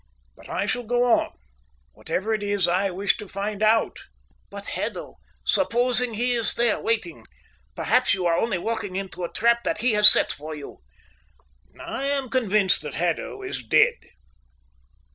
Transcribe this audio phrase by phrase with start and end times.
[0.35, 1.29] But I shall go on.
[1.93, 3.99] Whatever it is, I wish to find out."
[4.49, 5.17] "But Haddo?
[5.45, 7.27] Supposing he is there, waiting?
[7.75, 10.79] Perhaps you are only walking into a trap that he has set for you."
[11.79, 13.93] "I am convinced that Haddo is dead."